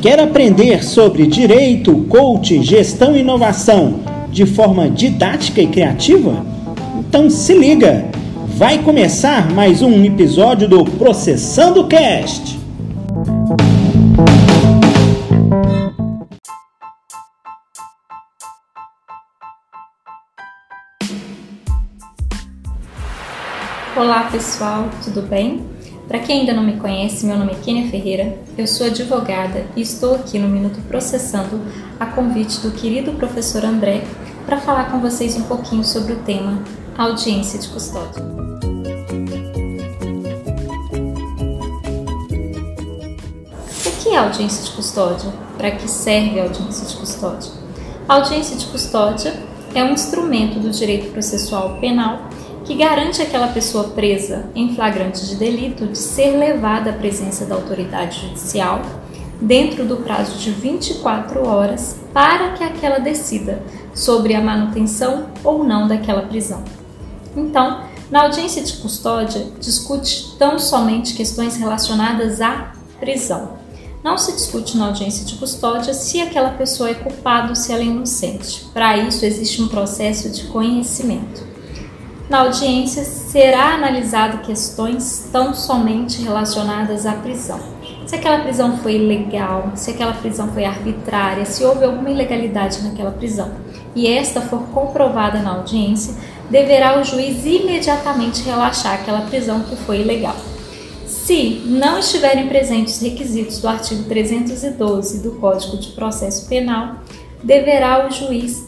Quer 0.00 0.20
aprender 0.20 0.84
sobre 0.84 1.26
direito, 1.26 1.92
coaching, 2.04 2.62
gestão 2.62 3.16
e 3.16 3.20
inovação 3.20 3.98
de 4.30 4.46
forma 4.46 4.88
didática 4.88 5.60
e 5.60 5.66
criativa? 5.66 6.46
Então 7.00 7.28
se 7.28 7.52
liga! 7.52 8.08
Vai 8.46 8.80
começar 8.80 9.52
mais 9.52 9.82
um 9.82 10.04
episódio 10.04 10.68
do 10.68 10.84
Processando 10.84 11.88
Cast. 11.88 12.56
Olá 23.96 24.28
pessoal, 24.30 24.88
tudo 25.02 25.22
bem? 25.22 25.77
Para 26.08 26.20
quem 26.20 26.40
ainda 26.40 26.54
não 26.54 26.62
me 26.62 26.78
conhece, 26.78 27.26
meu 27.26 27.36
nome 27.36 27.52
é 27.52 27.54
Kênia 27.56 27.90
Ferreira, 27.90 28.38
eu 28.56 28.66
sou 28.66 28.86
advogada 28.86 29.66
e 29.76 29.82
estou 29.82 30.14
aqui 30.14 30.38
no 30.38 30.48
Minuto 30.48 30.80
Processando 30.88 31.60
a 32.00 32.06
convite 32.06 32.60
do 32.60 32.70
querido 32.70 33.12
professor 33.12 33.62
André 33.62 34.02
para 34.46 34.56
falar 34.56 34.90
com 34.90 35.00
vocês 35.00 35.36
um 35.36 35.42
pouquinho 35.42 35.84
sobre 35.84 36.14
o 36.14 36.20
tema 36.20 36.62
audiência 36.96 37.58
de 37.58 37.68
custódia. 37.68 38.24
O 43.84 44.02
que 44.02 44.08
é 44.08 44.16
audiência 44.16 44.64
de 44.64 44.70
custódia? 44.70 45.30
Para 45.58 45.72
que 45.72 45.86
serve 45.86 46.40
a 46.40 46.44
audiência 46.44 46.86
de 46.86 46.96
custódia? 46.96 47.52
A 48.08 48.14
audiência 48.14 48.56
de 48.56 48.64
custódia 48.64 49.34
é 49.74 49.84
um 49.84 49.92
instrumento 49.92 50.58
do 50.58 50.70
direito 50.70 51.12
processual 51.12 51.76
penal 51.78 52.30
que 52.68 52.74
garante 52.74 53.22
aquela 53.22 53.48
pessoa 53.48 53.84
presa 53.84 54.50
em 54.54 54.74
flagrante 54.74 55.24
de 55.24 55.36
delito 55.36 55.86
de 55.86 55.96
ser 55.96 56.36
levada 56.36 56.90
à 56.90 56.92
presença 56.92 57.46
da 57.46 57.54
autoridade 57.54 58.20
judicial 58.20 58.82
dentro 59.40 59.86
do 59.86 59.96
prazo 59.96 60.36
de 60.36 60.50
24 60.50 61.48
horas 61.48 61.96
para 62.12 62.52
que 62.52 62.62
aquela 62.62 62.98
decida 62.98 63.62
sobre 63.94 64.34
a 64.34 64.42
manutenção 64.42 65.30
ou 65.42 65.64
não 65.64 65.88
daquela 65.88 66.26
prisão. 66.26 66.62
Então, 67.34 67.84
na 68.10 68.24
audiência 68.24 68.62
de 68.62 68.74
custódia, 68.74 69.46
discute 69.58 70.36
tão 70.38 70.58
somente 70.58 71.14
questões 71.14 71.56
relacionadas 71.56 72.42
à 72.42 72.74
prisão. 73.00 73.56
Não 74.04 74.18
se 74.18 74.32
discute 74.32 74.76
na 74.76 74.88
audiência 74.88 75.24
de 75.24 75.36
custódia 75.36 75.94
se 75.94 76.20
aquela 76.20 76.50
pessoa 76.50 76.90
é 76.90 76.94
culpada 76.94 77.48
ou 77.48 77.56
se 77.56 77.72
ela 77.72 77.80
é 77.80 77.86
inocente. 77.86 78.66
Para 78.74 78.98
isso, 78.98 79.24
existe 79.24 79.62
um 79.62 79.68
processo 79.68 80.28
de 80.28 80.48
conhecimento. 80.48 81.47
Na 82.28 82.40
audiência 82.40 83.04
será 83.04 83.74
analisado 83.74 84.38
questões 84.38 85.30
tão 85.32 85.54
somente 85.54 86.20
relacionadas 86.20 87.06
à 87.06 87.12
prisão. 87.12 87.58
Se 88.06 88.16
aquela 88.16 88.40
prisão 88.40 88.76
foi 88.78 88.96
ilegal, 88.96 89.72
se 89.74 89.90
aquela 89.90 90.12
prisão 90.12 90.52
foi 90.52 90.66
arbitrária, 90.66 91.46
se 91.46 91.64
houve 91.64 91.86
alguma 91.86 92.10
ilegalidade 92.10 92.82
naquela 92.82 93.12
prisão 93.12 93.50
e 93.94 94.06
esta 94.06 94.42
for 94.42 94.60
comprovada 94.74 95.40
na 95.40 95.52
audiência, 95.56 96.14
deverá 96.50 97.00
o 97.00 97.04
juiz 97.04 97.46
imediatamente 97.46 98.42
relaxar 98.42 98.94
aquela 98.94 99.22
prisão 99.22 99.60
que 99.60 99.76
foi 99.76 100.02
ilegal. 100.02 100.36
Se 101.06 101.62
não 101.64 101.98
estiverem 101.98 102.46
presentes 102.46 102.96
os 102.96 103.02
requisitos 103.02 103.58
do 103.58 103.68
artigo 103.68 104.04
312 104.04 105.22
do 105.22 105.32
Código 105.32 105.78
de 105.78 105.92
Processo 105.92 106.46
Penal, 106.46 106.96
deverá 107.42 108.06
o 108.06 108.10
juiz 108.10 108.67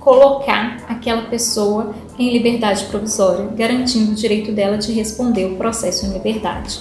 colocar 0.00 0.78
aquela 0.88 1.22
pessoa 1.22 1.94
em 2.18 2.32
liberdade 2.32 2.86
provisória, 2.86 3.46
garantindo 3.54 4.12
o 4.12 4.14
direito 4.14 4.50
dela 4.50 4.78
de 4.78 4.92
responder 4.92 5.44
o 5.44 5.56
processo 5.56 6.06
em 6.06 6.12
liberdade. 6.12 6.80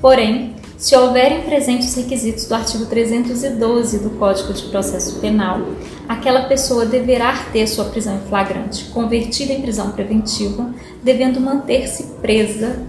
Porém, 0.00 0.54
se 0.76 0.94
houverem 0.94 1.42
presentes 1.42 1.88
os 1.88 1.96
requisitos 1.96 2.44
do 2.44 2.54
artigo 2.54 2.86
312 2.86 3.98
do 3.98 4.10
Código 4.10 4.52
de 4.52 4.62
Processo 4.66 5.18
Penal, 5.18 5.60
aquela 6.08 6.42
pessoa 6.42 6.86
deverá 6.86 7.36
ter 7.52 7.66
sua 7.66 7.86
prisão 7.86 8.14
em 8.14 8.28
flagrante 8.28 8.84
convertida 8.90 9.52
em 9.52 9.60
prisão 9.60 9.90
preventiva, 9.90 10.72
devendo 11.02 11.40
manter-se 11.40 12.04
presa 12.22 12.80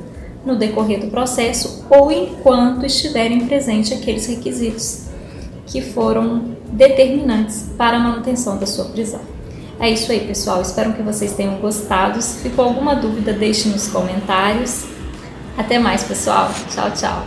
no 0.46 0.56
decorrer 0.56 1.00
do 1.00 1.08
processo 1.08 1.84
ou 1.90 2.12
enquanto 2.12 2.86
estiverem 2.86 3.48
presentes 3.48 3.92
aqueles 3.92 4.28
requisitos 4.28 5.08
que 5.66 5.82
foram 5.82 6.56
determinantes 6.72 7.72
para 7.76 7.98
a 7.98 8.00
manutenção 8.00 8.58
da 8.58 8.68
sua 8.68 8.86
prisão. 8.86 9.39
É 9.80 9.90
isso 9.90 10.12
aí, 10.12 10.28
pessoal. 10.28 10.62
Espero 10.62 10.94
que 10.94 11.02
vocês 11.02 11.34
tenham 11.34 11.56
gostado. 11.56 12.22
Se 12.22 12.42
ficou 12.42 12.66
alguma 12.66 12.96
dúvida, 12.96 13.32
deixe 13.32 13.70
nos 13.70 13.88
comentários. 13.88 14.86
Até 15.58 15.80
mais, 15.80 16.04
pessoal. 16.04 16.52
Tchau, 16.70 16.92
tchau. 16.92 17.26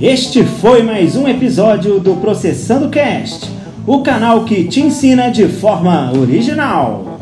Este 0.00 0.44
foi 0.44 0.82
mais 0.82 1.16
um 1.16 1.26
episódio 1.28 1.98
do 2.00 2.16
Processando 2.16 2.90
Cast, 2.90 3.48
o 3.86 4.02
canal 4.02 4.44
que 4.44 4.64
te 4.64 4.80
ensina 4.80 5.30
de 5.30 5.48
forma 5.48 6.12
original. 6.12 7.14